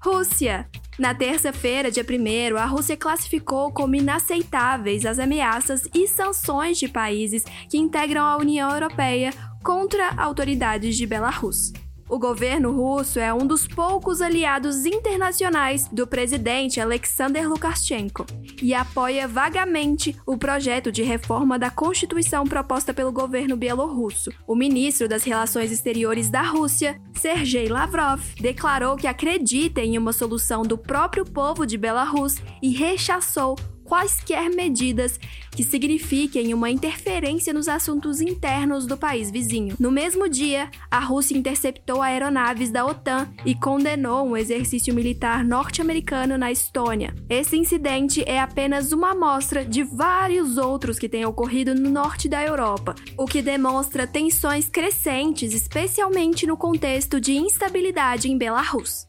Rússia. 0.00 0.68
Na 0.96 1.12
terça-feira, 1.12 1.90
dia 1.90 2.06
1, 2.08 2.56
a 2.56 2.66
Rússia 2.66 2.96
classificou 2.96 3.72
como 3.72 3.96
inaceitáveis 3.96 5.04
as 5.04 5.18
ameaças 5.18 5.88
e 5.92 6.06
sanções 6.06 6.78
de 6.78 6.86
países 6.86 7.42
que 7.68 7.78
integram 7.78 8.24
a 8.24 8.36
União 8.36 8.70
Europeia 8.70 9.32
contra 9.60 10.10
autoridades 10.10 10.96
de 10.96 11.04
Belarus. 11.04 11.72
O 12.08 12.18
governo 12.18 12.70
russo 12.70 13.18
é 13.18 13.32
um 13.32 13.46
dos 13.46 13.66
poucos 13.66 14.20
aliados 14.20 14.84
internacionais 14.84 15.88
do 15.88 16.06
presidente 16.06 16.80
Alexander 16.80 17.48
Lukashenko 17.48 18.26
e 18.62 18.74
apoia 18.74 19.26
vagamente 19.26 20.14
o 20.26 20.36
projeto 20.36 20.92
de 20.92 21.02
reforma 21.02 21.58
da 21.58 21.70
Constituição 21.70 22.44
proposta 22.44 22.92
pelo 22.92 23.10
governo 23.10 23.56
bielorrusso. 23.56 24.30
O 24.46 24.54
ministro 24.54 25.08
das 25.08 25.24
Relações 25.24 25.72
Exteriores 25.72 26.28
da 26.28 26.42
Rússia, 26.42 27.00
Sergei 27.14 27.68
Lavrov, 27.68 28.20
declarou 28.38 28.96
que 28.96 29.06
acredita 29.06 29.80
em 29.80 29.96
uma 29.96 30.12
solução 30.12 30.62
do 30.62 30.76
próprio 30.76 31.24
povo 31.24 31.66
de 31.66 31.78
Belarus 31.78 32.36
e 32.62 32.68
rechaçou 32.70 33.56
quaisquer 33.84 34.50
medidas 34.50 35.18
que 35.50 35.62
signifiquem 35.62 36.52
uma 36.52 36.70
interferência 36.70 37.52
nos 37.52 37.68
assuntos 37.68 38.20
internos 38.20 38.86
do 38.86 38.96
país 38.96 39.30
vizinho. 39.30 39.76
No 39.78 39.90
mesmo 39.90 40.28
dia, 40.28 40.70
a 40.90 40.98
Rússia 40.98 41.36
interceptou 41.36 42.02
aeronaves 42.02 42.70
da 42.70 42.84
OTAN 42.84 43.28
e 43.44 43.54
condenou 43.54 44.26
um 44.26 44.36
exercício 44.36 44.92
militar 44.94 45.44
norte-americano 45.44 46.36
na 46.36 46.50
Estônia. 46.50 47.14
Esse 47.28 47.56
incidente 47.56 48.22
é 48.26 48.40
apenas 48.40 48.92
uma 48.92 49.12
amostra 49.12 49.64
de 49.64 49.82
vários 49.82 50.56
outros 50.56 50.98
que 50.98 51.08
têm 51.08 51.24
ocorrido 51.24 51.74
no 51.74 51.90
norte 51.90 52.28
da 52.28 52.42
Europa, 52.42 52.94
o 53.16 53.26
que 53.26 53.40
demonstra 53.40 54.06
tensões 54.06 54.68
crescentes, 54.68 55.54
especialmente 55.54 56.46
no 56.46 56.56
contexto 56.56 57.20
de 57.20 57.34
instabilidade 57.34 58.30
em 58.30 58.36
Belarus. 58.36 59.06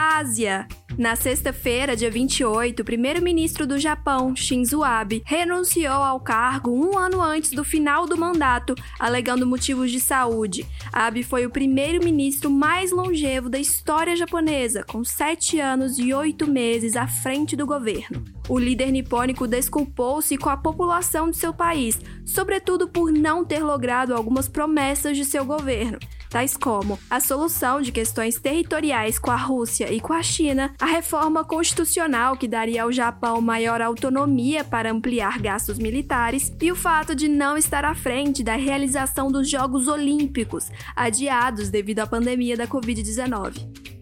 Ásia. 0.00 0.66
Na 0.96 1.14
sexta-feira, 1.14 1.94
dia 1.94 2.10
28, 2.10 2.80
o 2.80 2.84
primeiro-ministro 2.84 3.66
do 3.66 3.78
Japão, 3.78 4.34
Shinzo 4.34 4.82
Abe, 4.82 5.22
renunciou 5.26 5.92
ao 5.92 6.18
cargo 6.18 6.70
um 6.70 6.98
ano 6.98 7.20
antes 7.20 7.50
do 7.50 7.62
final 7.62 8.06
do 8.06 8.16
mandato, 8.16 8.74
alegando 8.98 9.46
motivos 9.46 9.90
de 9.90 10.00
saúde. 10.00 10.66
Abe 10.90 11.22
foi 11.22 11.44
o 11.44 11.50
primeiro-ministro 11.50 12.50
mais 12.50 12.90
longevo 12.92 13.50
da 13.50 13.58
história 13.58 14.16
japonesa, 14.16 14.84
com 14.84 15.04
sete 15.04 15.60
anos 15.60 15.98
e 15.98 16.14
oito 16.14 16.46
meses 16.46 16.96
à 16.96 17.06
frente 17.06 17.54
do 17.54 17.66
governo. 17.66 18.24
O 18.48 18.58
líder 18.58 18.90
nipônico 18.90 19.46
desculpou-se 19.46 20.36
com 20.38 20.48
a 20.48 20.56
população 20.56 21.30
de 21.30 21.36
seu 21.36 21.52
país, 21.52 22.00
sobretudo 22.24 22.88
por 22.88 23.12
não 23.12 23.44
ter 23.44 23.62
logrado 23.62 24.14
algumas 24.14 24.48
promessas 24.48 25.14
de 25.14 25.26
seu 25.26 25.44
governo 25.44 25.98
tais 26.30 26.56
como 26.56 26.98
a 27.10 27.20
solução 27.20 27.82
de 27.82 27.92
questões 27.92 28.38
territoriais 28.38 29.18
com 29.18 29.30
a 29.30 29.36
Rússia 29.36 29.92
e 29.92 30.00
com 30.00 30.12
a 30.12 30.22
China, 30.22 30.72
a 30.78 30.86
reforma 30.86 31.44
constitucional 31.44 32.36
que 32.36 32.48
daria 32.48 32.84
ao 32.84 32.92
Japão 32.92 33.40
maior 33.40 33.82
autonomia 33.82 34.64
para 34.64 34.90
ampliar 34.90 35.38
gastos 35.40 35.78
militares 35.78 36.52
e 36.62 36.70
o 36.70 36.76
fato 36.76 37.14
de 37.14 37.28
não 37.28 37.56
estar 37.56 37.84
à 37.84 37.94
frente 37.94 38.42
da 38.42 38.54
realização 38.54 39.30
dos 39.30 39.50
Jogos 39.50 39.88
Olímpicos, 39.88 40.70
adiados 40.94 41.68
devido 41.68 41.98
à 41.98 42.06
pandemia 42.06 42.56
da 42.56 42.66
Covid-19. 42.66 43.99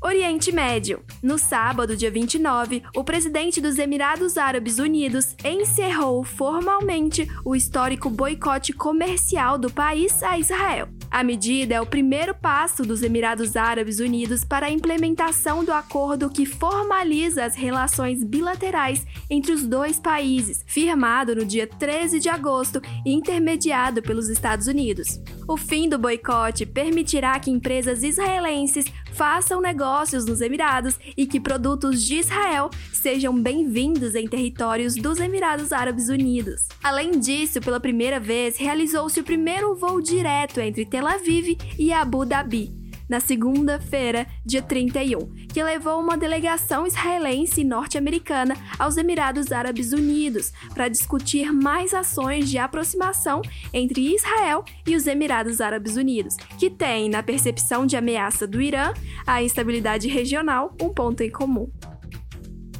Oriente 0.00 0.52
Médio. 0.52 1.02
No 1.20 1.38
sábado, 1.38 1.96
dia 1.96 2.10
29, 2.10 2.84
o 2.94 3.02
presidente 3.02 3.60
dos 3.60 3.78
Emirados 3.78 4.38
Árabes 4.38 4.78
Unidos 4.78 5.34
encerrou 5.44 6.22
formalmente 6.22 7.28
o 7.44 7.56
histórico 7.56 8.08
boicote 8.08 8.72
comercial 8.72 9.58
do 9.58 9.68
país 9.70 10.22
a 10.22 10.38
Israel. 10.38 10.88
A 11.10 11.24
medida 11.24 11.74
é 11.74 11.80
o 11.80 11.86
primeiro 11.86 12.34
passo 12.34 12.84
dos 12.84 13.02
Emirados 13.02 13.56
Árabes 13.56 13.98
Unidos 13.98 14.44
para 14.44 14.66
a 14.66 14.70
implementação 14.70 15.64
do 15.64 15.72
acordo 15.72 16.30
que 16.30 16.46
formaliza 16.46 17.44
as 17.44 17.56
relações 17.56 18.22
bilaterais 18.22 19.04
entre 19.28 19.52
os 19.52 19.66
dois 19.66 19.98
países, 19.98 20.62
firmado 20.66 21.34
no 21.34 21.44
dia 21.44 21.66
13 21.66 22.20
de 22.20 22.28
agosto 22.28 22.80
e 23.04 23.12
intermediado 23.12 24.00
pelos 24.02 24.28
Estados 24.28 24.66
Unidos. 24.66 25.20
O 25.48 25.56
fim 25.56 25.88
do 25.88 25.98
boicote 25.98 26.66
permitirá 26.66 27.40
que 27.40 27.50
empresas 27.50 28.02
israelenses 28.02 28.84
façam 29.18 29.60
negócios 29.60 30.24
nos 30.24 30.40
Emirados 30.40 30.96
e 31.16 31.26
que 31.26 31.40
produtos 31.40 32.04
de 32.04 32.18
Israel 32.18 32.70
sejam 32.92 33.36
bem-vindos 33.36 34.14
em 34.14 34.28
territórios 34.28 34.94
dos 34.94 35.18
Emirados 35.18 35.72
Árabes 35.72 36.08
Unidos. 36.08 36.68
Além 36.80 37.18
disso, 37.18 37.60
pela 37.60 37.80
primeira 37.80 38.20
vez, 38.20 38.56
realizou-se 38.56 39.18
o 39.18 39.24
primeiro 39.24 39.74
voo 39.74 40.00
direto 40.00 40.60
entre 40.60 40.86
Tel 40.86 41.04
Aviv 41.04 41.58
e 41.76 41.92
Abu 41.92 42.24
Dhabi, 42.24 42.77
na 43.08 43.20
segunda-feira, 43.20 44.26
dia 44.44 44.60
31, 44.60 45.46
que 45.52 45.62
levou 45.62 46.00
uma 46.00 46.16
delegação 46.16 46.86
israelense 46.86 47.62
e 47.62 47.64
norte-americana 47.64 48.54
aos 48.78 48.96
Emirados 48.96 49.50
Árabes 49.50 49.92
Unidos 49.92 50.52
para 50.74 50.88
discutir 50.88 51.52
mais 51.52 51.94
ações 51.94 52.50
de 52.50 52.58
aproximação 52.58 53.40
entre 53.72 54.14
Israel 54.14 54.64
e 54.86 54.94
os 54.94 55.06
Emirados 55.06 55.60
Árabes 55.60 55.96
Unidos, 55.96 56.36
que 56.58 56.68
têm, 56.68 57.08
na 57.08 57.22
percepção 57.22 57.86
de 57.86 57.96
ameaça 57.96 58.46
do 58.46 58.60
Irã, 58.60 58.92
a 59.26 59.42
instabilidade 59.42 60.08
regional, 60.08 60.74
um 60.80 60.90
ponto 60.90 61.22
em 61.22 61.30
comum. 61.30 61.70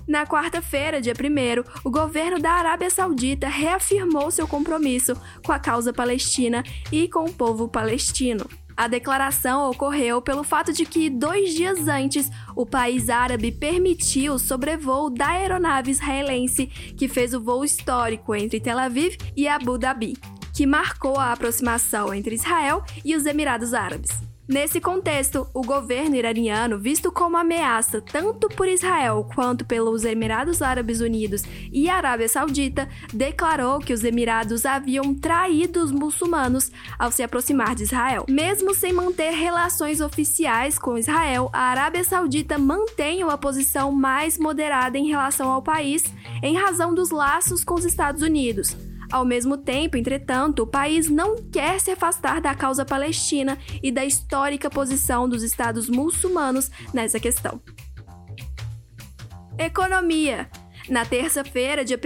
Na 0.07 0.27
quarta-feira, 0.27 1.03
dia 1.03 1.13
1, 1.13 1.63
o 1.85 1.91
governo 1.91 2.39
da 2.39 2.53
Arábia 2.53 2.89
Saudita 2.89 3.47
reafirmou 3.47 4.31
seu 4.31 4.49
compromisso 4.49 5.15
com 5.45 5.53
a 5.53 5.59
causa 5.59 5.93
palestina 5.93 6.65
e 6.91 7.09
com 7.09 7.27
o 7.27 7.33
povo 7.33 7.69
palestino. 7.69 8.47
A 8.79 8.87
declaração 8.87 9.69
ocorreu 9.69 10.23
pelo 10.23 10.45
fato 10.45 10.73
de 10.73 10.87
que, 10.87 11.11
dois 11.11 11.53
dias 11.53 11.89
antes, 11.89 12.31
o 12.55 12.65
país 12.65 13.11
árabe 13.11 13.51
permitiu 13.51 14.35
o 14.35 14.39
sobrevoo 14.39 15.11
da 15.11 15.31
aeronave 15.31 15.91
israelense 15.91 16.69
que 16.97 17.09
fez 17.09 17.35
o 17.35 17.41
voo 17.41 17.65
histórico 17.65 18.37
entre 18.37 18.61
Tel 18.61 18.79
Aviv 18.79 19.17
e 19.37 19.49
Abu 19.49 19.79
Dhabi, 19.79 20.17
que 20.55 20.65
marcou 20.65 21.19
a 21.19 21.33
aproximação 21.33 22.15
entre 22.15 22.37
Israel 22.37 22.85
e 23.05 23.17
os 23.17 23.27
Emirados 23.27 23.75
Árabes. 23.75 24.28
Nesse 24.49 24.81
contexto, 24.81 25.47
o 25.53 25.61
governo 25.61 26.17
iraniano, 26.17 26.79
visto 26.79 27.13
como 27.13 27.37
ameaça 27.37 28.01
tanto 28.01 28.49
por 28.49 28.67
Israel 28.67 29.29
quanto 29.35 29.63
pelos 29.63 30.07
Emirados 30.07 30.63
Árabes 30.63 31.03
Unidos 31.03 31.43
e 31.71 31.87
Arábia 31.91 32.31
Saudita, 32.31 32.89
declarou 33.13 33.79
que 33.79 33.93
os 33.93 34.03
Emirados 34.03 34.65
haviam 34.65 35.15
traído 35.15 35.85
os 35.85 35.93
muçulmanos 35.93 36.73
ao 36.99 37.13
se 37.13 37.23
aproximar 37.23 37.75
de 37.75 37.83
Israel. 37.83 38.25
Mesmo 38.27 38.75
sem 38.75 38.91
manter 38.91 39.33
relações 39.33 40.01
oficiais 40.01 40.79
com 40.79 40.97
Israel, 40.97 41.51
a 41.53 41.65
Arábia 41.65 42.03
Saudita 42.03 42.57
mantém 42.57 43.23
uma 43.23 43.37
posição 43.37 43.93
mais 43.93 44.39
moderada 44.39 44.97
em 44.97 45.09
relação 45.09 45.51
ao 45.51 45.61
país, 45.61 46.03
em 46.43 46.57
razão 46.57 46.95
dos 46.95 47.11
laços 47.11 47.63
com 47.63 47.75
os 47.75 47.85
Estados 47.85 48.23
Unidos. 48.23 48.75
Ao 49.11 49.25
mesmo 49.25 49.57
tempo, 49.57 49.97
entretanto, 49.97 50.63
o 50.63 50.67
país 50.67 51.09
não 51.09 51.37
quer 51.37 51.81
se 51.81 51.91
afastar 51.91 52.41
da 52.41 52.55
causa 52.55 52.85
palestina 52.85 53.59
e 53.83 53.91
da 53.91 54.05
histórica 54.05 54.69
posição 54.69 55.29
dos 55.29 55.43
estados 55.43 55.89
muçulmanos 55.89 56.71
nessa 56.93 57.19
questão. 57.19 57.61
Economia. 59.59 60.49
Na 60.89 61.05
terça-feira, 61.05 61.85
dia 61.85 61.99
1, 61.99 62.01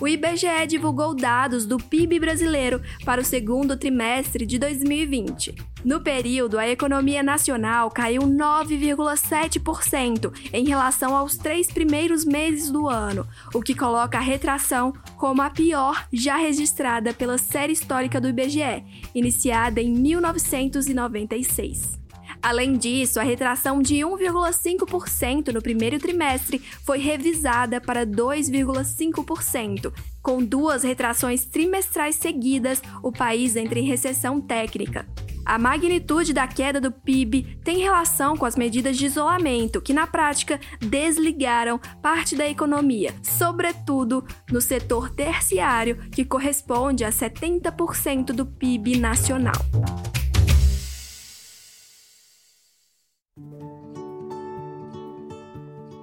o 0.00 0.08
IBGE 0.08 0.66
divulgou 0.66 1.14
dados 1.14 1.66
do 1.66 1.76
PIB 1.76 2.18
brasileiro 2.18 2.80
para 3.04 3.20
o 3.20 3.24
segundo 3.24 3.76
trimestre 3.76 4.46
de 4.46 4.58
2020. 4.58 5.54
No 5.84 6.00
período, 6.00 6.58
a 6.58 6.66
economia 6.66 7.22
nacional 7.22 7.90
caiu 7.90 8.22
9,7% 8.22 10.32
em 10.50 10.64
relação 10.64 11.14
aos 11.14 11.36
três 11.36 11.70
primeiros 11.70 12.24
meses 12.24 12.70
do 12.70 12.88
ano, 12.88 13.28
o 13.52 13.60
que 13.60 13.74
coloca 13.74 14.16
a 14.16 14.22
retração 14.22 14.94
como 15.18 15.42
a 15.42 15.50
pior 15.50 16.06
já 16.10 16.36
registrada 16.36 17.12
pela 17.12 17.36
série 17.36 17.74
histórica 17.74 18.18
do 18.18 18.30
IBGE, 18.30 18.82
iniciada 19.14 19.82
em 19.82 19.92
1996. 19.92 22.05
Além 22.46 22.74
disso, 22.74 23.18
a 23.18 23.24
retração 23.24 23.82
de 23.82 23.96
1,5% 23.96 25.52
no 25.52 25.60
primeiro 25.60 25.98
trimestre 25.98 26.62
foi 26.84 26.98
revisada 26.98 27.80
para 27.80 28.06
2,5%. 28.06 29.92
Com 30.22 30.44
duas 30.44 30.84
retrações 30.84 31.44
trimestrais 31.44 32.14
seguidas, 32.14 32.80
o 33.02 33.10
país 33.10 33.56
entra 33.56 33.80
em 33.80 33.84
recessão 33.84 34.40
técnica. 34.40 35.08
A 35.44 35.58
magnitude 35.58 36.32
da 36.32 36.46
queda 36.46 36.80
do 36.80 36.92
PIB 36.92 37.58
tem 37.64 37.78
relação 37.78 38.36
com 38.36 38.46
as 38.46 38.54
medidas 38.54 38.96
de 38.96 39.06
isolamento, 39.06 39.80
que 39.80 39.92
na 39.92 40.06
prática 40.06 40.60
desligaram 40.78 41.80
parte 42.00 42.36
da 42.36 42.48
economia, 42.48 43.12
sobretudo 43.24 44.24
no 44.52 44.60
setor 44.60 45.10
terciário, 45.10 45.96
que 46.12 46.24
corresponde 46.24 47.04
a 47.04 47.10
70% 47.10 48.26
do 48.26 48.46
PIB 48.46 49.00
nacional. 49.00 49.60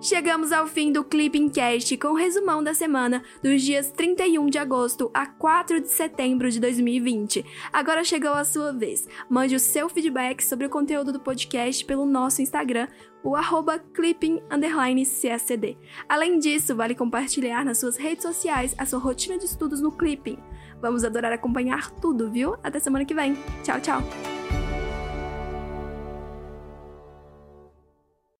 Chegamos 0.04 0.52
ao 0.52 0.68
fim 0.68 0.92
do 0.92 1.02
Clipping 1.02 1.48
Cast 1.48 1.96
com 1.96 2.12
resumão 2.12 2.62
da 2.62 2.74
semana 2.74 3.24
dos 3.42 3.62
dias 3.62 3.90
31 3.90 4.48
de 4.48 4.58
agosto 4.58 5.10
a 5.14 5.26
4 5.26 5.80
de 5.80 5.88
setembro 5.88 6.52
de 6.52 6.60
2020. 6.60 7.46
Agora 7.72 8.04
chegou 8.04 8.34
a 8.34 8.44
sua 8.44 8.74
vez. 8.74 9.08
Mande 9.30 9.56
o 9.56 9.60
seu 9.62 9.88
feedback 9.88 10.44
sobre 10.44 10.66
o 10.66 10.70
conteúdo 10.70 11.14
do 11.14 11.22
podcast 11.22 11.86
pelo 11.86 12.06
nosso 12.06 12.42
Instagram, 12.42 12.90
o 13.24 13.34
arroba 13.34 13.80
clipping__csd. 13.80 15.78
Além 16.10 16.38
disso, 16.38 16.76
vale 16.76 16.96
compartilhar 16.96 17.64
nas 17.64 17.78
suas 17.78 17.96
redes 17.96 18.24
sociais 18.24 18.76
a 18.78 18.86
sua 18.86 19.00
rotina 19.00 19.38
de 19.38 19.46
estudos 19.46 19.80
no 19.80 19.94
Clipping. 19.94 20.38
Vamos 20.82 21.06
adorar 21.06 21.32
acompanhar 21.32 21.90
tudo, 21.92 22.30
viu? 22.30 22.58
Até 22.62 22.78
semana 22.78 23.06
que 23.06 23.14
vem. 23.14 23.38
Tchau, 23.64 23.80
tchau! 23.80 24.33